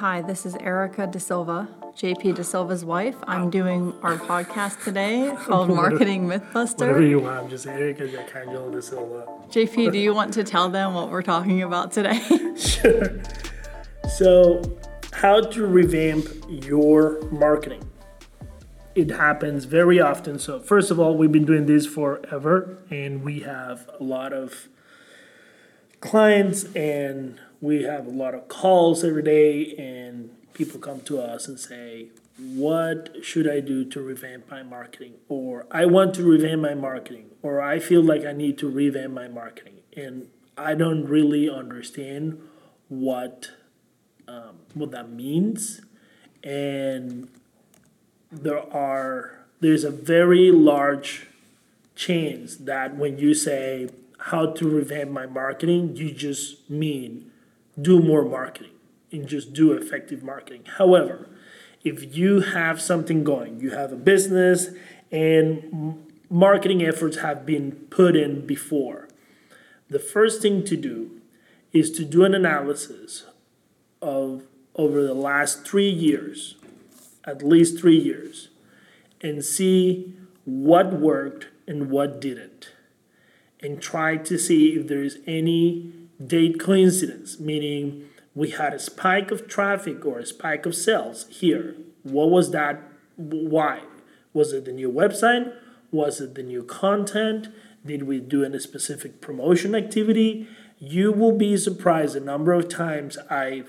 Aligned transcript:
Hi, 0.00 0.20
this 0.20 0.44
is 0.44 0.54
Erica 0.56 1.06
De 1.06 1.18
Silva, 1.18 1.66
JP 1.96 2.34
De 2.34 2.44
Silva's 2.44 2.84
wife. 2.84 3.16
I'm 3.26 3.48
doing 3.48 3.94
our 4.02 4.18
podcast 4.18 4.84
today 4.84 5.34
called 5.38 5.70
Marketing 5.70 6.28
Mythbuster. 6.28 6.80
Whatever 6.80 7.00
you 7.00 7.20
want, 7.20 7.44
I'm 7.44 7.48
just 7.48 7.66
Erica 7.66 8.06
de 8.06 8.82
Silva. 8.82 9.26
JP, 9.48 9.92
do 9.92 9.98
you 9.98 10.12
want 10.20 10.34
to 10.34 10.44
tell 10.44 10.68
them 10.68 10.92
what 10.92 11.10
we're 11.10 11.22
talking 11.22 11.62
about 11.62 11.92
today? 11.92 12.20
Sure. 12.56 13.22
So, 14.18 14.78
how 15.14 15.40
to 15.40 15.66
revamp 15.66 16.26
your 16.46 17.22
marketing? 17.30 17.90
It 18.94 19.10
happens 19.10 19.64
very 19.64 19.98
often. 19.98 20.38
So, 20.38 20.60
first 20.60 20.90
of 20.90 21.00
all, 21.00 21.16
we've 21.16 21.32
been 21.32 21.46
doing 21.46 21.64
this 21.64 21.86
forever, 21.86 22.82
and 22.90 23.24
we 23.24 23.40
have 23.40 23.88
a 23.98 24.04
lot 24.04 24.34
of 24.34 24.68
clients, 26.00 26.64
and 26.74 27.40
we 27.60 27.82
have 27.84 28.06
a 28.06 28.10
lot 28.10 28.34
of 28.34 28.48
calls 28.48 29.04
every 29.04 29.22
day, 29.22 29.74
and 29.76 30.30
people 30.54 30.80
come 30.80 31.00
to 31.02 31.20
us 31.20 31.48
and 31.48 31.58
say, 31.58 32.08
What 32.38 33.16
should 33.22 33.48
I 33.48 33.60
do 33.60 33.84
to 33.86 34.00
revamp 34.00 34.50
my 34.50 34.62
marketing? 34.62 35.14
Or 35.28 35.66
I 35.70 35.86
want 35.86 36.14
to 36.16 36.22
revamp 36.22 36.62
my 36.62 36.74
marketing, 36.74 37.30
or 37.42 37.60
I 37.60 37.78
feel 37.78 38.02
like 38.02 38.24
I 38.24 38.32
need 38.32 38.58
to 38.58 38.68
revamp 38.68 39.14
my 39.14 39.28
marketing. 39.28 39.80
And 39.96 40.28
I 40.56 40.74
don't 40.74 41.06
really 41.06 41.48
understand 41.48 42.40
what 42.88 43.50
um, 44.28 44.58
what 44.74 44.90
that 44.90 45.10
means, 45.10 45.80
and 46.42 47.28
there 48.30 48.72
are 48.74 49.46
there's 49.60 49.84
a 49.84 49.90
very 49.90 50.50
large 50.50 51.28
chance 51.94 52.56
that 52.56 52.96
when 52.96 53.18
you 53.18 53.32
say 53.32 53.88
how 54.18 54.46
to 54.46 54.68
revamp 54.68 55.10
my 55.10 55.26
marketing, 55.26 55.96
you 55.96 56.10
just 56.12 56.68
mean 56.68 57.30
do 57.80 58.00
more 58.00 58.24
marketing 58.24 58.72
and 59.12 59.26
just 59.26 59.52
do 59.52 59.72
effective 59.72 60.22
marketing. 60.22 60.64
However, 60.78 61.28
if 61.84 62.16
you 62.16 62.40
have 62.40 62.80
something 62.80 63.22
going, 63.22 63.60
you 63.60 63.70
have 63.70 63.92
a 63.92 63.96
business 63.96 64.68
and 65.12 66.06
marketing 66.28 66.82
efforts 66.82 67.18
have 67.18 67.46
been 67.46 67.72
put 67.90 68.16
in 68.16 68.46
before, 68.46 69.08
the 69.88 69.98
first 69.98 70.42
thing 70.42 70.64
to 70.64 70.76
do 70.76 71.20
is 71.72 71.90
to 71.92 72.04
do 72.04 72.24
an 72.24 72.34
analysis 72.34 73.26
of 74.02 74.42
over 74.74 75.02
the 75.02 75.14
last 75.14 75.66
three 75.66 75.88
years, 75.88 76.56
at 77.24 77.42
least 77.42 77.78
three 77.78 77.98
years, 77.98 78.48
and 79.20 79.44
see 79.44 80.14
what 80.44 80.92
worked 80.92 81.46
and 81.66 81.90
what 81.90 82.20
didn't. 82.20 82.72
And 83.60 83.80
try 83.80 84.16
to 84.16 84.38
see 84.38 84.70
if 84.70 84.86
there 84.86 85.02
is 85.02 85.18
any 85.26 85.92
date 86.24 86.60
coincidence, 86.60 87.38
meaning 87.38 88.08
we 88.34 88.50
had 88.50 88.74
a 88.74 88.78
spike 88.78 89.30
of 89.30 89.48
traffic 89.48 90.04
or 90.04 90.18
a 90.18 90.26
spike 90.26 90.66
of 90.66 90.74
sales 90.74 91.26
here. 91.30 91.74
What 92.02 92.30
was 92.30 92.50
that? 92.50 92.82
Why? 93.16 93.80
Was 94.32 94.52
it 94.52 94.64
the 94.66 94.72
new 94.72 94.90
website? 94.90 95.54
Was 95.90 96.20
it 96.20 96.34
the 96.34 96.42
new 96.42 96.62
content? 96.62 97.48
Did 97.84 98.02
we 98.02 98.20
do 98.20 98.44
any 98.44 98.58
specific 98.58 99.20
promotion 99.20 99.74
activity? 99.74 100.48
You 100.78 101.12
will 101.12 101.32
be 101.32 101.56
surprised 101.56 102.14
the 102.14 102.20
number 102.20 102.52
of 102.52 102.68
times 102.68 103.16
I 103.30 103.64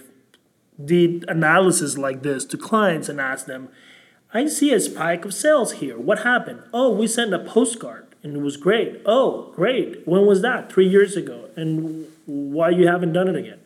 did 0.84 1.26
analysis 1.30 1.98
like 1.98 2.24
this 2.24 2.44
to 2.46 2.58
clients 2.58 3.10
and 3.10 3.22
asked 3.22 3.48
them, 3.48 3.70
I 4.34 4.48
see 4.48 4.74
a 4.74 4.80
spike 4.80 5.24
of 5.24 5.34
sales 5.34 5.74
here. 5.74 5.98
What 5.98 6.24
happened? 6.24 6.64
Oh, 6.74 6.92
we 6.92 7.08
sent 7.08 7.34
a 7.34 7.40
postcard 7.40 8.08
and 8.24 8.36
it 8.36 8.42
was 8.42 8.58
great. 8.58 9.02
Oh, 9.06 9.54
great. 9.56 10.06
When 10.06 10.26
was 10.26 10.42
that? 10.42 10.72
Three 10.72 10.88
years 10.88 11.16
ago. 11.16 11.50
And 11.56 12.08
why 12.28 12.70
you 12.70 12.88
haven't 12.88 13.14
done 13.14 13.28
it 13.28 13.36
again? 13.36 13.60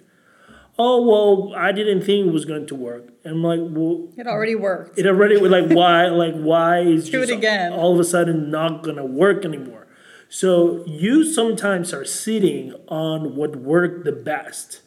Oh, 0.80 1.06
well, 1.06 1.54
I 1.56 1.72
didn't 1.74 2.02
think 2.04 2.28
it 2.28 2.32
was 2.32 2.46
going 2.46 2.66
to 2.68 2.76
work. 2.76 3.10
And 3.26 3.36
I'm 3.36 3.44
like, 3.44 3.60
well, 3.62 4.08
it 4.18 4.26
already 4.26 4.56
worked. 4.56 4.98
it 4.98 5.06
already 5.06 5.38
like 5.38 5.70
why 5.70 6.08
like 6.08 6.36
why 6.36 6.80
is 6.80 7.10
Do 7.12 7.22
it 7.22 7.30
again. 7.30 7.74
all 7.74 7.94
of 7.94 8.00
a 8.00 8.04
sudden 8.06 8.50
not 8.50 8.82
gonna 8.84 9.06
work 9.06 9.44
anymore 9.46 9.88
so 10.30 10.84
you 10.88 11.24
sometimes 11.26 11.94
are 11.94 12.06
sitting 12.06 12.74
on 12.88 13.36
what 13.36 13.58
worked 13.58 14.06
the 14.06 14.12
best 14.14 14.80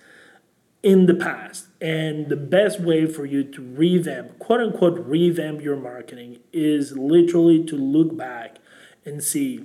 in 0.83 1.05
the 1.07 1.15
past 1.15 1.67
and 1.81 2.29
the 2.31 2.37
best 2.37 2.81
way 2.81 3.05
for 3.07 3.25
you 3.27 3.45
to 3.45 3.63
revamp 3.63 4.39
quote 4.39 4.61
unquote 4.61 4.99
revamp 5.07 5.61
your 5.63 5.77
marketing 5.77 6.39
is 6.53 6.97
literally 6.97 7.63
to 7.63 7.77
look 7.77 8.17
back 8.17 8.57
and 9.05 9.23
see 9.23 9.65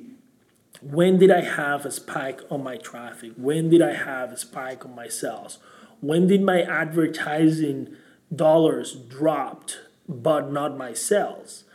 when 0.82 1.20
did 1.20 1.32
I 1.32 1.42
have 1.42 1.86
a 1.86 1.92
spike 1.92 2.42
on 2.50 2.64
my 2.64 2.78
traffic? 2.78 3.34
When 3.36 3.70
did 3.70 3.82
I 3.82 3.94
have 3.94 4.32
a 4.32 4.38
spike 4.38 4.86
on 4.86 4.96
my 4.96 5.08
sales? 5.08 5.60
When 6.02 6.28
did 6.28 6.42
my 6.42 6.62
advertising 6.62 7.96
dollars 8.34 8.94
dropped 8.96 9.80
but 10.08 10.52
not 10.52 10.78
my 10.78 10.94
sales? 10.94 11.66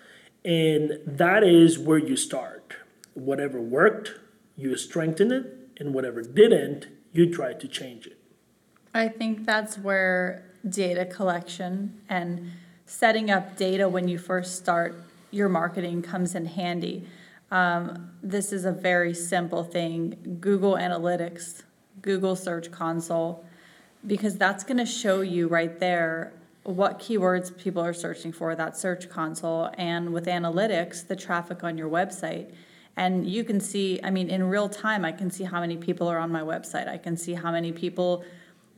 And 0.44 0.98
that 1.06 1.44
is 1.44 1.78
where 1.78 1.98
you 1.98 2.16
start. 2.16 2.76
Whatever 3.14 3.60
worked, 3.60 4.14
you 4.56 4.76
strengthen 4.76 5.32
it, 5.32 5.70
and 5.78 5.94
whatever 5.94 6.22
didn't, 6.22 6.88
you 7.12 7.32
try 7.32 7.53
to 7.53 7.69
change 7.69 8.06
it. 8.06 8.19
I 8.93 9.09
think 9.09 9.44
that's 9.44 9.78
where 9.78 10.44
data 10.69 11.04
collection 11.04 12.00
and 12.09 12.50
setting 12.87 13.31
up 13.31 13.56
data 13.56 13.88
when 13.88 14.09
you 14.09 14.19
first 14.19 14.56
start 14.56 14.94
your 15.31 15.48
marketing 15.48 16.00
comes 16.03 16.34
in 16.34 16.47
handy. 16.47 17.06
Um, 17.54 18.10
this 18.20 18.53
is 18.53 18.65
a 18.65 18.72
very 18.72 19.15
simple 19.15 19.62
thing 19.62 20.38
Google 20.41 20.75
Analytics, 20.75 21.62
Google 22.03 22.34
Search 22.34 22.69
Console, 22.72 23.44
because 24.09 24.37
that's 24.37 24.65
going 24.65 24.78
to 24.78 24.84
show 24.84 25.20
you 25.20 25.47
right 25.47 25.78
there 25.78 26.32
what 26.64 26.98
keywords 26.98 27.56
people 27.56 27.81
are 27.81 27.94
searching 27.94 28.32
for, 28.32 28.56
that 28.56 28.76
Search 28.76 29.09
Console, 29.09 29.70
and 29.78 30.12
with 30.12 30.26
analytics, 30.26 31.06
the 31.06 31.14
traffic 31.14 31.62
on 31.62 31.78
your 31.78 31.88
website. 31.88 32.53
And 32.97 33.25
you 33.25 33.44
can 33.44 33.60
see, 33.60 34.00
I 34.03 34.10
mean, 34.10 34.31
in 34.31 34.43
real 34.48 34.69
time, 34.69 35.04
I 35.04 35.12
can 35.12 35.31
see 35.31 35.44
how 35.44 35.60
many 35.60 35.76
people 35.76 36.09
are 36.09 36.19
on 36.19 36.32
my 36.32 36.41
website. 36.41 36.88
I 36.88 36.98
can 36.98 37.16
see 37.16 37.34
how 37.34 37.53
many 37.53 37.70
people 37.70 38.25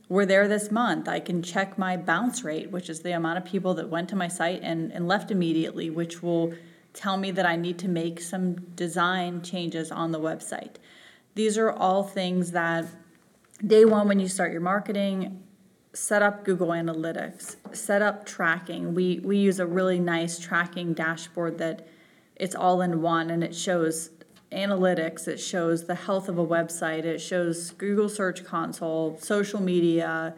were 0.07 0.27
there 0.27 0.47
this 0.47 0.69
month. 0.69 1.07
I 1.07 1.19
can 1.19 1.41
check 1.41 1.79
my 1.79 1.97
bounce 1.97 2.43
rate, 2.43 2.69
which 2.69 2.91
is 2.91 2.99
the 2.99 3.13
amount 3.13 3.39
of 3.39 3.45
people 3.45 3.73
that 3.73 3.89
went 3.89 4.07
to 4.09 4.15
my 4.15 4.27
site 4.27 4.61
and, 4.61 4.91
and 4.91 5.07
left 5.07 5.31
immediately, 5.31 5.89
which 5.89 6.21
will 6.21 6.53
tell 6.97 7.15
me 7.15 7.29
that 7.31 7.45
I 7.45 7.55
need 7.55 7.77
to 7.79 7.87
make 7.87 8.19
some 8.19 8.55
design 8.75 9.41
changes 9.43 9.91
on 9.91 10.11
the 10.11 10.19
website. 10.19 10.77
These 11.35 11.57
are 11.57 11.71
all 11.71 12.01
things 12.03 12.51
that 12.51 12.85
day 13.65 13.85
one 13.85 14.07
when 14.07 14.19
you 14.19 14.27
start 14.27 14.51
your 14.51 14.61
marketing, 14.61 15.43
set 15.93 16.23
up 16.23 16.43
Google 16.43 16.69
Analytics, 16.69 17.57
set 17.71 18.01
up 18.01 18.25
tracking. 18.25 18.95
We 18.95 19.19
we 19.23 19.37
use 19.37 19.59
a 19.59 19.67
really 19.67 19.99
nice 19.99 20.39
tracking 20.39 20.93
dashboard 20.93 21.59
that 21.59 21.87
it's 22.35 22.55
all 22.55 22.81
in 22.81 23.01
one 23.03 23.29
and 23.29 23.43
it 23.43 23.55
shows 23.55 24.09
analytics, 24.51 25.27
it 25.27 25.39
shows 25.39 25.85
the 25.85 25.95
health 25.95 26.27
of 26.27 26.39
a 26.39 26.45
website, 26.45 27.03
it 27.03 27.19
shows 27.19 27.71
Google 27.71 28.09
Search 28.09 28.43
Console, 28.43 29.19
social 29.21 29.61
media, 29.61 30.33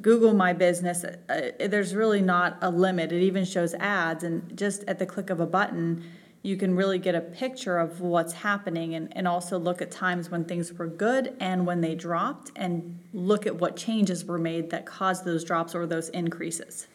Google 0.00 0.34
My 0.34 0.52
Business. 0.52 1.04
Uh, 1.04 1.50
there's 1.58 1.94
really 1.94 2.22
not 2.22 2.58
a 2.60 2.70
limit. 2.70 3.12
It 3.12 3.22
even 3.22 3.44
shows 3.44 3.74
ads, 3.74 4.24
and 4.24 4.56
just 4.56 4.84
at 4.88 4.98
the 4.98 5.06
click 5.06 5.30
of 5.30 5.40
a 5.40 5.46
button, 5.46 6.04
you 6.42 6.56
can 6.56 6.74
really 6.74 6.98
get 6.98 7.14
a 7.14 7.20
picture 7.20 7.78
of 7.78 8.00
what's 8.00 8.32
happening 8.32 8.94
and, 8.94 9.16
and 9.16 9.28
also 9.28 9.58
look 9.58 9.80
at 9.80 9.92
times 9.92 10.28
when 10.28 10.44
things 10.44 10.72
were 10.72 10.88
good 10.88 11.36
and 11.38 11.66
when 11.66 11.80
they 11.80 11.94
dropped, 11.94 12.50
and 12.56 12.98
look 13.12 13.46
at 13.46 13.56
what 13.56 13.76
changes 13.76 14.24
were 14.24 14.38
made 14.38 14.70
that 14.70 14.84
caused 14.84 15.24
those 15.24 15.44
drops 15.44 15.74
or 15.74 15.86
those 15.86 16.08
increases. 16.08 16.88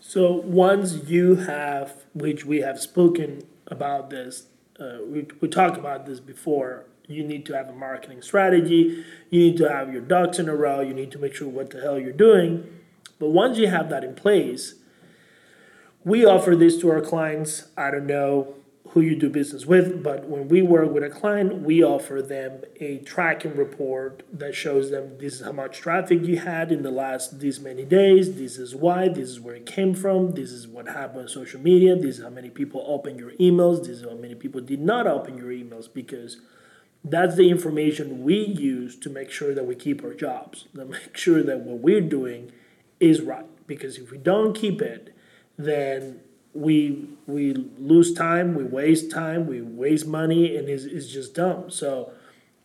So 0.00 0.32
once 0.32 0.94
you 1.06 1.34
have, 1.34 2.04
which 2.14 2.44
we 2.44 2.60
have 2.60 2.80
spoken 2.80 3.42
about 3.66 4.10
this, 4.10 4.46
uh, 4.80 4.98
we, 5.04 5.26
we 5.40 5.48
talked 5.48 5.76
about 5.76 6.06
this 6.06 6.20
before, 6.20 6.86
you 7.08 7.24
need 7.24 7.46
to 7.46 7.54
have 7.54 7.68
a 7.68 7.72
marketing 7.72 8.22
strategy, 8.22 9.04
you 9.30 9.40
need 9.40 9.56
to 9.56 9.68
have 9.68 9.92
your 9.92 10.02
ducks 10.02 10.38
in 10.38 10.48
a 10.48 10.54
row, 10.54 10.80
you 10.80 10.94
need 10.94 11.10
to 11.10 11.18
make 11.18 11.34
sure 11.34 11.48
what 11.48 11.70
the 11.70 11.80
hell 11.80 11.98
you're 11.98 12.12
doing. 12.12 12.80
But 13.18 13.30
once 13.30 13.58
you 13.58 13.68
have 13.68 13.90
that 13.90 14.04
in 14.04 14.14
place, 14.14 14.74
we 16.04 16.24
offer 16.24 16.54
this 16.54 16.78
to 16.80 16.90
our 16.90 17.00
clients. 17.00 17.68
I 17.76 17.90
don't 17.90 18.06
know 18.06 18.54
who 18.90 19.00
you 19.02 19.14
do 19.14 19.28
business 19.28 19.66
with, 19.66 20.02
but 20.02 20.24
when 20.24 20.48
we 20.48 20.62
work 20.62 20.90
with 20.90 21.02
a 21.02 21.10
client, 21.10 21.62
we 21.62 21.82
offer 21.82 22.22
them 22.22 22.62
a 22.80 22.98
tracking 22.98 23.54
report 23.54 24.22
that 24.32 24.54
shows 24.54 24.90
them 24.90 25.18
this 25.18 25.34
is 25.34 25.44
how 25.44 25.52
much 25.52 25.78
traffic 25.78 26.24
you 26.24 26.38
had 26.38 26.72
in 26.72 26.82
the 26.82 26.90
last 26.90 27.40
this 27.40 27.58
many 27.58 27.84
days, 27.84 28.36
this 28.36 28.56
is 28.56 28.74
why, 28.74 29.08
this 29.08 29.28
is 29.28 29.40
where 29.40 29.56
it 29.56 29.66
came 29.66 29.94
from, 29.94 30.32
this 30.32 30.50
is 30.50 30.66
what 30.66 30.88
happened 30.88 31.22
on 31.22 31.28
social 31.28 31.60
media, 31.60 31.96
this 31.96 32.18
is 32.18 32.24
how 32.24 32.30
many 32.30 32.48
people 32.48 32.82
opened 32.86 33.18
your 33.18 33.32
emails, 33.32 33.80
this 33.80 33.98
is 33.98 34.04
how 34.04 34.14
many 34.14 34.34
people 34.34 34.60
did 34.60 34.80
not 34.80 35.06
open 35.06 35.36
your 35.36 35.50
emails 35.50 35.86
because 35.92 36.38
that's 37.04 37.36
the 37.36 37.50
information 37.50 38.22
we 38.24 38.36
use 38.36 38.96
to 38.96 39.10
make 39.10 39.30
sure 39.30 39.54
that 39.54 39.66
we 39.66 39.74
keep 39.74 40.02
our 40.04 40.14
jobs, 40.14 40.66
to 40.74 40.84
make 40.84 41.16
sure 41.16 41.42
that 41.42 41.60
what 41.60 41.78
we're 41.78 42.00
doing 42.00 42.52
is 43.00 43.22
right. 43.22 43.46
Because 43.66 43.98
if 43.98 44.10
we 44.10 44.18
don't 44.18 44.54
keep 44.54 44.82
it, 44.82 45.14
then 45.56 46.20
we 46.54 47.08
we 47.26 47.54
lose 47.78 48.12
time, 48.12 48.54
we 48.54 48.64
waste 48.64 49.10
time, 49.10 49.46
we 49.46 49.60
waste 49.60 50.06
money, 50.06 50.56
and 50.56 50.68
it's, 50.68 50.84
it's 50.84 51.08
just 51.08 51.34
dumb. 51.34 51.70
So 51.70 52.12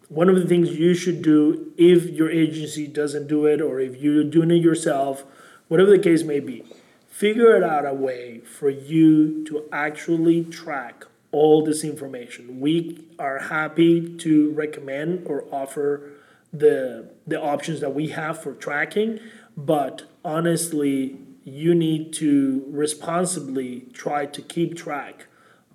one 0.10 0.30
of 0.30 0.36
the 0.36 0.48
things 0.48 0.78
you 0.78 0.94
should 0.94 1.22
do 1.22 1.74
if 1.78 2.06
your 2.10 2.30
agency 2.30 2.88
doesn't 2.88 3.28
do 3.28 3.46
it 3.46 3.62
or 3.62 3.80
if 3.80 3.98
you're 3.98 4.24
doing 4.24 4.52
it 4.52 4.62
yourself, 4.62 5.26
whatever 5.68 5.90
the 5.92 6.00
case 6.00 6.24
may 6.24 6.40
be, 6.40 6.64
figure 7.08 7.56
it 7.56 7.64
out 7.64 7.86
a 7.86 7.94
way 7.94 8.40
for 8.40 8.70
you 8.70 9.44
to 9.46 9.66
actually 9.72 10.44
track 10.44 11.06
all 11.34 11.66
this 11.66 11.84
information. 11.84 12.62
We 12.62 13.06
are 13.20 13.40
happy 13.40 14.16
to 14.18 14.52
recommend 14.52 15.28
or 15.28 15.44
offer 15.52 16.12
the 16.54 17.10
the 17.28 17.42
options 17.42 17.82
that 17.82 17.94
we 17.94 18.10
have 18.10 18.42
for 18.42 18.54
tracking, 18.54 19.20
but 19.58 20.04
honestly, 20.24 21.18
you 21.44 21.76
need 21.76 22.14
to 22.14 22.64
responsibly 22.68 23.88
try 23.92 24.26
to 24.28 24.42
keep 24.42 24.78
track 24.78 25.26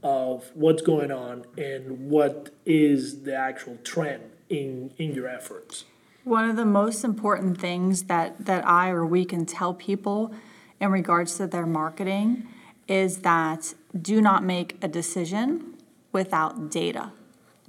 of 0.02 0.50
what's 0.54 0.80
going 0.80 1.10
on 1.10 1.44
and 1.56 2.08
what 2.08 2.50
is 2.64 3.24
the 3.24 3.34
actual 3.34 3.76
trend 3.82 4.22
in 4.48 4.92
in 4.96 5.12
your 5.12 5.28
efforts. 5.28 5.84
One 6.24 6.48
of 6.48 6.56
the 6.56 6.64
most 6.64 7.04
important 7.04 7.58
things 7.58 8.04
that, 8.04 8.44
that 8.44 8.66
I 8.66 8.90
or 8.90 9.06
we 9.06 9.24
can 9.24 9.46
tell 9.46 9.72
people 9.72 10.34
in 10.78 10.92
regards 10.92 11.38
to 11.38 11.46
their 11.46 11.64
marketing 11.64 12.46
is 12.88 13.18
that 13.18 13.74
do 14.00 14.20
not 14.20 14.42
make 14.42 14.76
a 14.82 14.88
decision 14.88 15.74
without 16.10 16.70
data. 16.70 17.12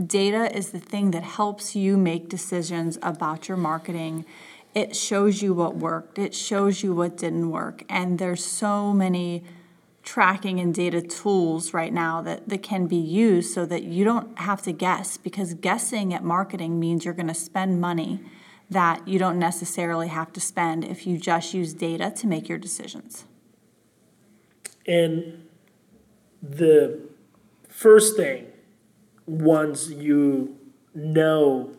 Data 0.04 0.56
is 0.56 0.70
the 0.70 0.80
thing 0.80 1.12
that 1.12 1.24
helps 1.24 1.76
you 1.76 1.98
make 1.98 2.30
decisions 2.30 2.98
about 3.02 3.50
your 3.50 3.58
marketing. 3.58 4.26
It 4.74 4.96
shows 4.96 5.42
you 5.42 5.54
what 5.54 5.76
worked, 5.76 6.18
it 6.18 6.34
shows 6.34 6.82
you 6.82 6.96
what 6.96 7.18
didn't 7.18 7.52
work. 7.52 7.84
And 7.90 8.18
there's 8.18 8.44
so 8.44 8.94
many 8.94 9.44
tracking 10.04 10.60
and 10.60 10.74
data 10.74 11.02
tools 11.02 11.74
right 11.74 11.94
now 11.94 12.22
that, 12.22 12.48
that 12.48 12.64
can 12.64 12.88
be 12.88 12.96
used 12.96 13.54
so 13.54 13.66
that 13.66 13.84
you 13.84 14.06
don't 14.06 14.40
have 14.40 14.62
to 14.62 14.72
guess 14.72 15.18
because 15.18 15.54
guessing 15.54 16.14
at 16.14 16.24
marketing 16.24 16.80
means 16.80 17.04
you're 17.04 17.14
going 17.14 17.28
to 17.28 17.34
spend 17.34 17.82
money 17.82 18.22
that 18.70 19.08
you 19.08 19.20
don't 19.20 19.38
necessarily 19.38 20.08
have 20.08 20.32
to 20.32 20.40
spend 20.40 20.86
if 20.86 21.06
you 21.06 21.18
just 21.18 21.54
use 21.54 21.74
data 21.74 22.12
to 22.16 22.28
make 22.28 22.48
your 22.48 22.58
decisions. 22.58 23.26
And 24.90 25.48
the 26.42 27.00
first 27.68 28.18
thing, 28.18 28.48
once 29.28 29.92
you 29.92 30.58
know 30.96 31.74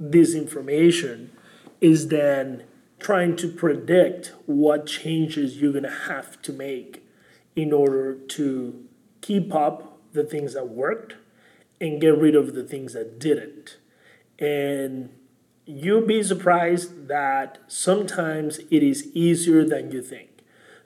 this 0.00 0.34
information, 0.34 1.32
is 1.82 2.08
then 2.08 2.64
trying 2.98 3.36
to 3.36 3.48
predict 3.48 4.32
what 4.46 4.86
changes 4.86 5.60
you're 5.60 5.72
going 5.72 5.84
to 5.84 5.90
have 5.90 6.40
to 6.42 6.52
make 6.54 7.06
in 7.54 7.74
order 7.74 8.14
to 8.14 8.86
keep 9.20 9.54
up 9.54 9.98
the 10.14 10.24
things 10.24 10.54
that 10.54 10.70
worked 10.70 11.16
and 11.78 12.00
get 12.00 12.16
rid 12.16 12.34
of 12.34 12.54
the 12.54 12.64
things 12.64 12.94
that 12.94 13.18
didn't. 13.18 13.76
And 14.38 15.10
you'll 15.66 16.06
be 16.06 16.22
surprised 16.22 17.08
that 17.08 17.58
sometimes 17.66 18.60
it 18.70 18.82
is 18.82 19.14
easier 19.14 19.62
than 19.62 19.92
you 19.92 20.00
think. 20.00 20.35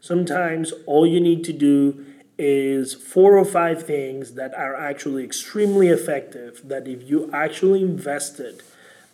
Sometimes 0.00 0.72
all 0.86 1.06
you 1.06 1.20
need 1.20 1.44
to 1.44 1.52
do 1.52 2.04
is 2.38 2.94
four 2.94 3.36
or 3.36 3.44
five 3.44 3.82
things 3.86 4.34
that 4.34 4.54
are 4.54 4.74
actually 4.74 5.24
extremely 5.24 5.88
effective 5.88 6.62
that 6.64 6.88
if 6.88 7.08
you 7.08 7.30
actually 7.32 7.82
invested 7.82 8.62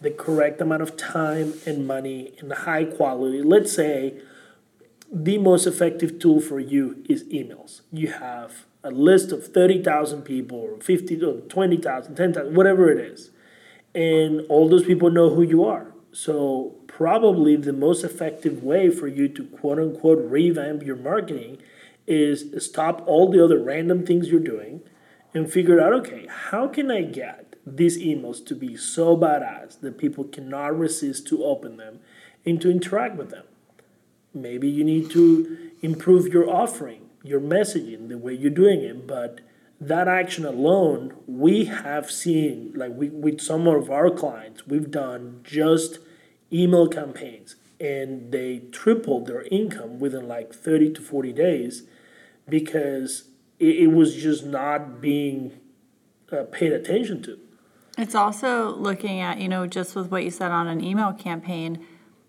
the 0.00 0.10
correct 0.10 0.60
amount 0.60 0.82
of 0.82 0.96
time 0.96 1.54
and 1.66 1.86
money 1.86 2.34
in 2.38 2.50
high 2.50 2.84
quality, 2.84 3.42
let's 3.42 3.72
say 3.72 4.20
the 5.12 5.38
most 5.38 5.66
effective 5.66 6.18
tool 6.18 6.40
for 6.40 6.60
you 6.60 7.04
is 7.08 7.24
emails. 7.24 7.80
You 7.92 8.12
have 8.12 8.66
a 8.84 8.90
list 8.90 9.32
of 9.32 9.46
30,000 9.46 10.22
people 10.22 10.58
or 10.58 10.80
50 10.80 11.24
or 11.24 11.40
20,000, 11.40 12.14
10,000, 12.14 12.54
whatever 12.54 12.90
it 12.90 12.98
is 12.98 13.30
and 13.96 14.42
all 14.50 14.68
those 14.68 14.84
people 14.84 15.10
know 15.10 15.30
who 15.30 15.42
you 15.42 15.64
are. 15.64 15.86
So, 16.16 16.76
probably 16.86 17.56
the 17.56 17.74
most 17.74 18.02
effective 18.02 18.62
way 18.62 18.88
for 18.88 19.06
you 19.06 19.28
to 19.28 19.44
quote 19.44 19.78
unquote 19.78 20.18
revamp 20.18 20.82
your 20.82 20.96
marketing 20.96 21.58
is 22.06 22.46
stop 22.64 23.06
all 23.06 23.30
the 23.30 23.44
other 23.44 23.58
random 23.58 24.06
things 24.06 24.30
you're 24.30 24.40
doing 24.40 24.80
and 25.34 25.52
figure 25.52 25.78
out 25.78 25.92
okay, 25.92 26.26
how 26.30 26.68
can 26.68 26.90
I 26.90 27.02
get 27.02 27.56
these 27.66 27.98
emails 27.98 28.42
to 28.46 28.54
be 28.54 28.78
so 28.78 29.14
badass 29.14 29.78
that 29.80 29.98
people 29.98 30.24
cannot 30.24 30.78
resist 30.78 31.26
to 31.26 31.44
open 31.44 31.76
them 31.76 32.00
and 32.46 32.62
to 32.62 32.70
interact 32.70 33.16
with 33.16 33.28
them? 33.28 33.44
Maybe 34.32 34.70
you 34.70 34.84
need 34.84 35.10
to 35.10 35.70
improve 35.82 36.32
your 36.32 36.48
offering, 36.48 37.10
your 37.24 37.42
messaging, 37.42 38.08
the 38.08 38.16
way 38.16 38.32
you're 38.32 38.50
doing 38.50 38.80
it, 38.80 39.06
but 39.06 39.42
that 39.78 40.08
action 40.08 40.46
alone, 40.46 41.12
we 41.26 41.66
have 41.66 42.10
seen, 42.10 42.72
like 42.74 42.92
we, 42.94 43.10
with 43.10 43.42
some 43.42 43.66
of 43.66 43.90
our 43.90 44.08
clients, 44.08 44.66
we've 44.66 44.90
done 44.90 45.40
just 45.44 45.98
email 46.52 46.88
campaigns 46.88 47.56
and 47.80 48.32
they 48.32 48.62
tripled 48.72 49.26
their 49.26 49.42
income 49.42 49.98
within 49.98 50.26
like 50.26 50.52
30 50.52 50.92
to 50.94 51.00
40 51.00 51.32
days 51.32 51.82
because 52.48 53.24
it, 53.58 53.76
it 53.76 53.86
was 53.88 54.14
just 54.14 54.44
not 54.44 55.00
being 55.00 55.58
uh, 56.32 56.44
paid 56.44 56.72
attention 56.72 57.22
to. 57.22 57.38
It's 57.98 58.14
also 58.14 58.74
looking 58.76 59.20
at, 59.20 59.38
you 59.38 59.48
know, 59.48 59.66
just 59.66 59.94
with 59.94 60.10
what 60.10 60.24
you 60.24 60.30
said 60.30 60.50
on 60.50 60.68
an 60.68 60.84
email 60.84 61.12
campaign, 61.12 61.84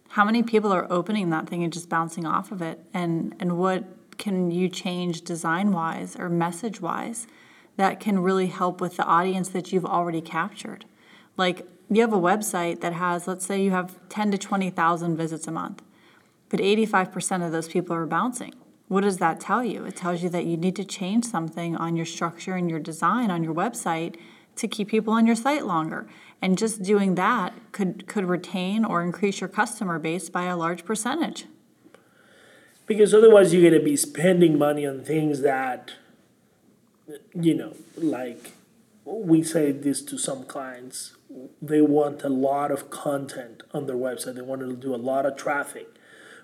how 0.10 0.24
many 0.24 0.42
people 0.42 0.72
are 0.72 0.88
opening 0.90 1.30
that 1.31 1.48
thing 1.50 1.63
and 1.63 1.74
just 1.74 1.90
bouncing 1.90 2.25
off 2.25 2.52
of 2.52 2.62
it? 2.62 2.80
And, 2.94 3.36
and 3.40 3.58
what 3.58 3.84
can 4.18 4.50
you 4.50 4.70
change 4.70 5.22
design 5.22 5.72
wise 5.72 6.16
or 6.16 6.30
message 6.30 6.81
wise 6.81 7.28
that 7.75 8.00
can 8.00 8.20
really 8.20 8.48
help 8.48 8.80
with 8.80 8.98
the 8.98 9.04
audience 9.04 9.50
that 9.50 9.74
you've 9.74 9.86
already 9.86 10.22
captured? 10.22 10.86
Like 11.36 11.68
you 11.89 12.01
have 12.01 12.13
a 12.13 12.18
website 12.18 12.81
that 12.81 12.94
has, 12.94 13.28
let's 13.28 13.45
say 13.45 13.62
you 13.62 13.72
have 13.72 13.95
10 14.10 14.31
to 14.31 14.38
20,000 14.38 15.16
visits 15.16 15.48
a 15.48 15.51
month, 15.51 15.81
but 16.50 16.60
85% 16.60 17.45
of 17.45 17.51
those 17.51 17.68
people 17.68 17.95
are 17.95 18.06
bouncing. 18.06 18.54
What 18.88 19.01
does 19.01 19.18
that 19.18 19.39
tell 19.39 19.63
you? 19.63 19.86
It 19.86 19.95
tells 19.95 20.24
you 20.24 20.30
that 20.30 20.45
you 20.45 20.56
need 20.56 20.75
to 20.78 20.86
change 20.86 21.25
something 21.25 21.75
on 21.75 21.95
your 21.95 22.06
structure 22.06 22.56
and 22.56 22.69
your 22.69 22.80
design 22.80 23.30
on 23.30 23.44
your 23.44 23.54
website 23.54 24.16
to 24.56 24.68
keep 24.68 24.89
people 24.89 25.13
on 25.13 25.28
your 25.28 25.36
site 25.36 25.66
longer. 25.66 26.07
And 26.42 26.57
just 26.57 26.84
doing 26.84 27.16
that 27.16 27.54
could, 27.72 28.07
could 28.07 28.25
retain 28.25 28.86
or 28.86 29.01
increase 29.01 29.42
your 29.42 29.50
customer 29.50 30.00
base 30.00 30.30
by 30.30 30.44
a 30.44 30.56
large 30.56 30.86
percentage. 30.86 31.45
Because 32.86 33.13
otherwise, 33.13 33.54
you're 33.54 33.69
going 33.69 33.80
to 33.80 33.84
be 33.84 33.98
spending 33.98 34.57
money 34.57 34.86
on 34.86 35.04
things 35.04 35.42
that, 35.42 35.92
you 37.34 37.54
know, 37.54 37.74
like 37.98 38.54
we 39.07 39.42
say 39.44 39.71
this 39.71 40.01
to 40.04 40.18
some 40.18 40.44
clients. 40.44 41.15
They 41.62 41.81
want 41.81 42.24
a 42.24 42.30
lot 42.30 42.71
of 42.71 42.89
content 42.89 43.63
on 43.74 43.86
their 43.88 43.95
website, 43.95 44.36
they 44.36 44.42
want 44.42 44.62
to 44.62 44.75
do 44.75 44.94
a 44.94 44.98
lot 44.98 45.25
of 45.25 45.36
traffic, 45.38 45.88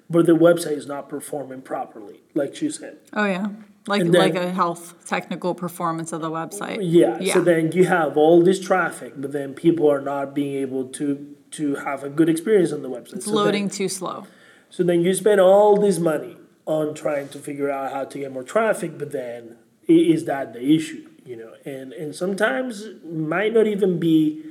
but 0.10 0.26
the 0.26 0.34
website 0.34 0.78
is 0.78 0.88
not 0.88 1.10
performing 1.10 1.62
properly, 1.62 2.22
like 2.34 2.62
you 2.62 2.70
said. 2.72 2.98
Oh, 3.14 3.26
yeah. 3.26 3.48
Like, 3.86 4.04
then- 4.04 4.12
like 4.14 4.36
a 4.36 4.52
health 4.52 5.06
technical 5.06 5.54
performance 5.54 6.14
of 6.14 6.22
the 6.22 6.30
website. 6.30 6.78
Yeah, 6.82 7.18
Yeah. 7.20 7.34
so 7.34 7.42
then 7.42 7.72
you 7.74 7.86
have 7.86 8.16
all 8.18 8.42
this 8.42 8.60
traffic, 8.60 9.14
but 9.18 9.32
then 9.34 9.54
people 9.54 9.90
are 9.92 10.02
not 10.02 10.34
being 10.34 10.56
able 10.56 10.86
to 11.00 11.28
to 11.52 11.76
have 11.76 12.04
a 12.04 12.10
good 12.10 12.30
experience 12.30 12.72
on 12.72 12.82
the 12.82 12.90
website. 12.90 13.18
It's 13.18 13.26
So 13.26 13.32
then- 13.32 13.46
loading 13.46 13.70
too 13.70 13.88
slow. 13.88 14.26
So 14.72 14.82
then 14.82 15.02
you 15.02 15.14
spend 15.14 15.40
all 15.40 15.78
this 15.78 16.00
money 16.00 16.36
on 16.66 16.96
trying 16.96 17.28
to 17.28 17.38
figure 17.38 17.70
out 17.70 17.92
how 17.92 18.06
to 18.06 18.18
get 18.18 18.34
more 18.34 18.42
traffic, 18.42 18.98
but 18.98 19.12
then 19.12 19.58
is 19.88 20.26
that 20.26 20.54
the 20.54 20.64
issue? 20.76 21.08
You 21.26 21.38
know, 21.38 21.54
and 21.66 21.94
and 21.94 22.16
sometimes 22.16 22.86
might 23.04 23.54
not 23.54 23.68
even 23.68 24.00
be 24.00 24.44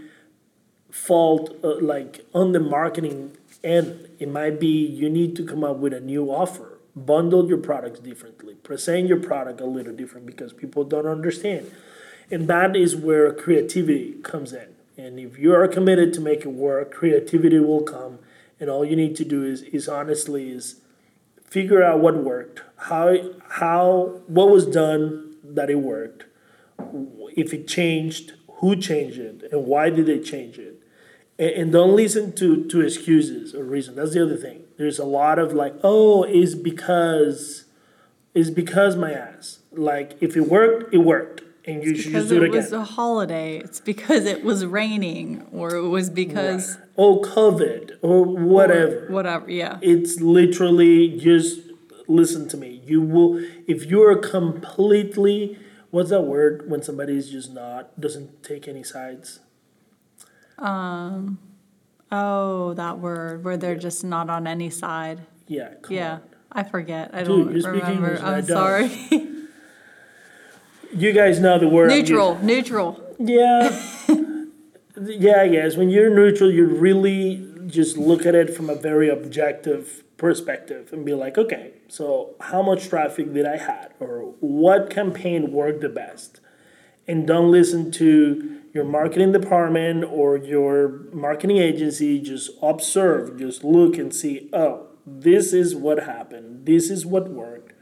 fault 0.90 1.56
uh, 1.62 1.80
like 1.80 2.24
on 2.34 2.52
the 2.52 2.60
marketing 2.60 3.36
end. 3.62 4.08
It 4.18 4.28
might 4.28 4.58
be 4.58 4.86
you 4.86 5.10
need 5.10 5.36
to 5.36 5.44
come 5.44 5.64
up 5.64 5.76
with 5.76 5.92
a 5.92 6.00
new 6.00 6.30
offer, 6.30 6.78
bundle 6.96 7.46
your 7.48 7.58
products 7.58 8.00
differently, 8.00 8.54
present 8.54 9.06
your 9.06 9.20
product 9.20 9.60
a 9.60 9.66
little 9.66 9.92
different 9.94 10.26
because 10.26 10.52
people 10.52 10.84
don't 10.84 11.06
understand, 11.06 11.70
and 12.30 12.48
that 12.48 12.74
is 12.74 12.96
where 12.96 13.32
creativity 13.32 14.14
comes 14.22 14.52
in. 14.52 14.68
And 14.96 15.18
if 15.18 15.38
you 15.38 15.54
are 15.54 15.66
committed 15.68 16.12
to 16.14 16.20
make 16.20 16.40
it 16.40 16.52
work, 16.52 16.92
creativity 16.92 17.58
will 17.58 17.82
come 17.82 18.18
and 18.62 18.70
all 18.70 18.84
you 18.84 18.94
need 18.94 19.16
to 19.16 19.24
do 19.24 19.44
is 19.44 19.62
is 19.62 19.88
honestly 19.88 20.50
is 20.50 20.76
figure 21.44 21.82
out 21.82 21.98
what 21.98 22.16
worked 22.16 22.62
how 22.88 23.16
how 23.60 24.20
what 24.28 24.48
was 24.48 24.64
done 24.64 25.34
that 25.42 25.68
it 25.68 25.80
worked 25.80 26.24
if 27.36 27.52
it 27.52 27.66
changed 27.68 28.32
who 28.60 28.76
changed 28.76 29.18
it 29.18 29.48
and 29.52 29.66
why 29.66 29.90
did 29.90 30.06
they 30.06 30.20
change 30.20 30.58
it? 30.58 30.80
And, 31.38 31.50
and 31.50 31.72
don't 31.72 31.96
listen 31.96 32.32
to 32.36 32.64
to 32.68 32.80
excuses 32.80 33.54
or 33.54 33.64
reason. 33.64 33.96
That's 33.96 34.14
the 34.14 34.22
other 34.22 34.36
thing. 34.36 34.64
There's 34.78 34.98
a 34.98 35.04
lot 35.04 35.38
of 35.38 35.52
like 35.52 35.74
oh 35.82 36.24
is 36.24 36.54
because 36.54 37.64
is 38.34 38.50
because 38.50 38.96
my 38.96 39.12
ass. 39.12 39.58
Like 39.72 40.16
if 40.20 40.36
it 40.36 40.42
worked 40.42 40.92
it 40.94 40.98
worked 40.98 41.42
and 41.64 41.82
you 41.84 41.94
should 41.94 42.12
Because 42.12 42.24
just 42.24 42.28
do 42.30 42.36
it 42.38 42.42
it 42.42 42.48
again. 42.48 42.62
was 42.62 42.72
a 42.72 42.84
holiday. 42.84 43.58
It's 43.58 43.80
because 43.80 44.24
it 44.24 44.42
was 44.42 44.66
raining, 44.66 45.46
or 45.52 45.76
it 45.76 45.88
was 45.88 46.10
because 46.10 46.76
oh 46.98 47.20
covid 47.20 47.98
or 48.02 48.24
whatever. 48.24 49.06
Whatever. 49.08 49.50
Yeah. 49.50 49.78
it's 49.80 50.20
literally 50.20 51.18
just 51.18 51.60
listen 52.08 52.48
to 52.48 52.56
me. 52.56 52.82
You 52.84 53.00
will 53.00 53.44
if 53.66 53.86
you're 53.86 54.16
completely 54.18 55.56
what's 55.92 56.11
that 56.11 56.22
word 56.22 56.68
when 56.68 56.82
somebody's 56.82 57.30
just 57.30 57.52
not 57.52 57.99
doesn't 58.00 58.42
take 58.42 58.66
any 58.66 58.82
sides 58.82 59.38
Um. 60.58 61.38
Oh, 62.11 62.75
that 62.75 62.99
word 62.99 63.42
where 63.44 63.56
they're 63.56 63.75
just 63.88 64.04
not 64.04 64.28
on 64.28 64.46
any 64.46 64.68
side. 64.68 65.20
yeah 65.49 65.70
Yeah. 65.88 66.14
on. 66.14 66.20
I 66.52 66.62
forget. 66.64 67.11
I 67.14 67.22
Dude, 67.25 67.62
don't 67.62 67.72
remember. 67.72 68.18
I'm 68.22 68.44
sorry. 68.44 68.90
You 70.94 71.12
guys 71.12 71.40
know 71.40 71.58
the 71.58 71.68
word. 71.68 71.88
Neutral, 71.88 72.37
neutral. 72.42 73.00
Yeah. 73.18 73.70
yeah, 75.00 75.40
I 75.40 75.49
guess. 75.49 75.75
When 75.75 75.88
you're 75.88 76.11
neutral, 76.14 76.50
you're 76.50 76.66
really 76.66 77.37
just 77.66 77.97
look 77.97 78.26
at 78.26 78.35
it 78.35 78.54
from 78.54 78.71
a 78.71 78.75
very 78.75 79.09
objective 79.09 80.04
perspective 80.16 80.92
and 80.92 81.04
be 81.04 81.14
like, 81.14 81.37
okay, 81.37 81.73
so 81.88 82.35
how 82.40 82.62
much 82.62 82.88
traffic 82.88 83.33
did 83.33 83.47
I 83.47 83.57
had? 83.57 83.92
Or 84.00 84.35
what 84.40 84.90
campaign 84.90 85.52
worked 85.52 85.81
the 85.81 85.88
best? 85.88 86.40
And 87.09 87.26
don't 87.26 87.50
listen 87.50 87.90
to 87.92 88.61
your 88.73 88.85
marketing 88.85 89.33
department 89.33 90.04
or 90.04 90.37
your 90.37 91.07
marketing 91.12 91.59
agency. 91.59 92.21
Just 92.21 92.50
observe, 92.62 93.38
just 93.38 93.64
look 93.64 93.97
and 93.97 94.14
see, 94.14 94.49
oh, 94.52 94.87
this 95.04 95.52
is 95.52 95.75
what 95.75 96.04
happened. 96.04 96.66
This 96.66 96.90
is 96.90 97.04
what 97.04 97.28
worked. 97.28 97.73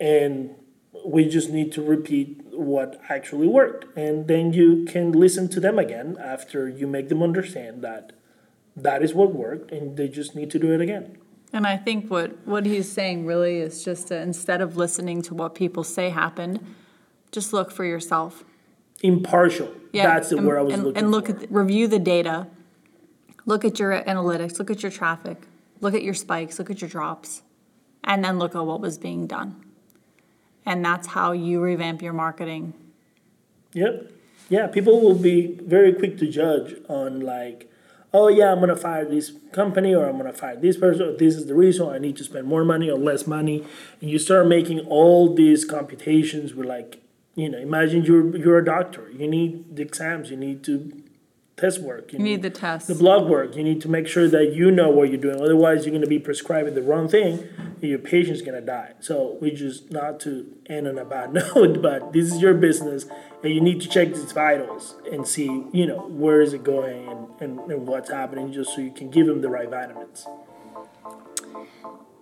And 0.00 0.56
we 1.04 1.28
just 1.28 1.50
need 1.50 1.72
to 1.72 1.82
repeat 1.82 2.42
what 2.50 3.00
actually 3.08 3.46
worked 3.46 3.84
and 3.96 4.28
then 4.28 4.52
you 4.52 4.84
can 4.84 5.12
listen 5.12 5.48
to 5.48 5.60
them 5.60 5.78
again 5.78 6.16
after 6.20 6.68
you 6.68 6.86
make 6.86 7.08
them 7.08 7.22
understand 7.22 7.82
that 7.82 8.12
that 8.76 9.02
is 9.02 9.14
what 9.14 9.34
worked 9.34 9.70
and 9.72 9.96
they 9.96 10.08
just 10.08 10.34
need 10.36 10.50
to 10.50 10.58
do 10.58 10.72
it 10.72 10.80
again 10.80 11.16
And 11.52 11.66
I 11.66 11.76
think 11.78 12.10
what, 12.10 12.30
what 12.44 12.66
he's 12.66 12.90
saying 12.90 13.24
really 13.24 13.56
is 13.66 13.84
just 13.84 14.08
to, 14.08 14.16
instead 14.20 14.60
of 14.60 14.76
listening 14.76 15.22
to 15.22 15.32
what 15.34 15.54
people 15.54 15.84
say 15.84 16.10
happened, 16.10 16.60
just 17.32 17.52
look 17.52 17.70
for 17.70 17.84
yourself. 17.84 18.44
impartial 19.02 19.70
Yeah, 19.92 20.06
that's 20.12 20.28
the 20.30 20.38
and, 20.38 20.46
word 20.46 20.58
i 20.58 20.62
was 20.62 20.74
and, 20.74 20.84
looking 20.84 20.98
and 20.98 21.10
look 21.10 21.26
for 21.28 21.36
at 21.44 21.50
review 21.50 21.86
the 21.88 21.98
data. 21.98 22.48
Look 23.46 23.64
at 23.64 23.78
your 23.78 23.92
analytics. 24.02 24.58
Look 24.58 24.70
at 24.70 24.82
your 24.82 24.92
traffic. 24.92 25.38
Look 25.80 25.94
at 25.94 26.02
your 26.02 26.14
spikes. 26.14 26.58
Look 26.58 26.70
at 26.70 26.80
your 26.82 26.90
drops, 26.90 27.42
and 28.02 28.24
then 28.24 28.38
look 28.38 28.54
at 28.54 28.64
what 28.66 28.80
was 28.80 28.98
being 28.98 29.26
done. 29.26 29.50
And 30.66 30.84
that's 30.84 31.06
how 31.16 31.32
you 31.32 31.60
revamp 31.60 32.02
your 32.02 32.12
marketing. 32.12 32.74
yep 33.72 33.94
yeah 34.48 34.66
people 34.76 35.00
will 35.00 35.20
be 35.32 35.38
very 35.76 35.92
quick 36.00 36.14
to 36.18 36.26
judge 36.40 36.70
on 36.88 37.20
like 37.20 37.60
oh 38.18 38.28
yeah 38.38 38.48
i'm 38.52 38.60
gonna 38.64 38.76
fire 38.88 39.04
this 39.16 39.26
company 39.60 39.90
or 39.98 40.04
i'm 40.08 40.16
gonna 40.20 40.32
fire 40.44 40.56
this 40.66 40.76
person 40.84 41.04
this 41.22 41.34
is 41.40 41.44
the 41.50 41.54
reason 41.64 41.82
i 41.96 41.98
need 42.06 42.16
to 42.20 42.24
spend 42.30 42.44
more 42.54 42.64
money 42.74 42.88
or 42.94 42.98
less 43.10 43.22
money 43.36 43.56
and 44.00 44.08
you 44.12 44.18
start 44.28 44.44
making 44.56 44.78
all 44.96 45.22
these 45.42 45.60
computations 45.76 46.48
with 46.56 46.66
like 46.76 46.90
you 47.42 47.48
know 47.52 47.58
imagine 47.70 48.00
you're 48.08 48.26
you're 48.42 48.58
a 48.58 48.64
doctor 48.76 49.04
you 49.20 49.26
need 49.36 49.50
the 49.76 49.82
exams 49.88 50.30
you 50.32 50.38
need 50.46 50.58
to 50.68 50.76
test 51.64 51.80
work 51.90 52.12
You 52.12 52.18
need 52.30 52.42
the 52.42 52.50
test. 52.50 52.86
the 52.86 52.94
blood 53.04 53.22
work. 53.34 53.56
You 53.56 53.64
need 53.70 53.80
to 53.86 53.88
make 53.96 54.06
sure 54.14 54.28
that 54.36 54.46
you 54.58 54.66
know 54.78 54.90
what 54.96 55.08
you're 55.10 55.24
doing. 55.28 55.40
Otherwise, 55.40 55.78
you're 55.84 55.96
going 55.98 56.08
to 56.10 56.14
be 56.18 56.18
prescribing 56.18 56.74
the 56.74 56.82
wrong 56.82 57.08
thing, 57.08 57.32
and 57.80 57.88
your 57.92 57.98
patient's 57.98 58.42
going 58.42 58.60
to 58.60 58.66
die. 58.78 58.90
So 59.00 59.38
we 59.40 59.52
just 59.64 59.90
not 59.90 60.20
to 60.24 60.32
end 60.66 60.86
on 60.86 60.98
a 60.98 61.06
bad 61.06 61.32
note, 61.40 61.80
but 61.80 62.12
this 62.12 62.26
is 62.30 62.42
your 62.44 62.52
business, 62.52 63.06
you 63.42 63.60
need 63.60 63.80
to 63.82 63.88
check 63.88 64.08
its 64.08 64.32
vitals 64.32 64.96
and 65.10 65.26
see, 65.26 65.64
you 65.72 65.86
know, 65.86 66.06
where 66.08 66.40
is 66.40 66.52
it 66.52 66.64
going 66.64 67.08
and, 67.08 67.28
and, 67.40 67.70
and 67.70 67.86
what's 67.86 68.10
happening, 68.10 68.52
just 68.52 68.74
so 68.74 68.80
you 68.80 68.90
can 68.90 69.10
give 69.10 69.26
them 69.26 69.40
the 69.40 69.48
right 69.48 69.68
vitamins. 69.68 70.26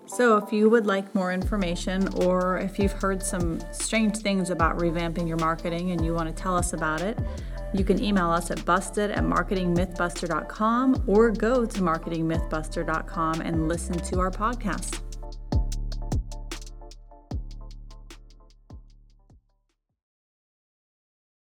So, 0.06 0.36
if 0.36 0.52
you 0.52 0.68
would 0.68 0.86
like 0.86 1.14
more 1.14 1.32
information, 1.32 2.08
or 2.22 2.58
if 2.58 2.78
you've 2.78 2.92
heard 2.92 3.22
some 3.22 3.60
strange 3.72 4.18
things 4.18 4.50
about 4.50 4.78
revamping 4.78 5.26
your 5.26 5.38
marketing 5.38 5.92
and 5.92 6.04
you 6.04 6.12
want 6.12 6.28
to 6.28 6.42
tell 6.42 6.56
us 6.56 6.72
about 6.72 7.00
it, 7.00 7.18
you 7.72 7.84
can 7.84 8.02
email 8.02 8.30
us 8.30 8.50
at 8.50 8.64
busted 8.64 9.10
at 9.10 9.24
marketingmythbuster.com 9.24 11.04
or 11.06 11.30
go 11.30 11.64
to 11.64 11.80
marketingmythbuster.com 11.80 13.40
and 13.40 13.68
listen 13.68 13.98
to 13.98 14.20
our 14.20 14.30
podcast. 14.30 15.00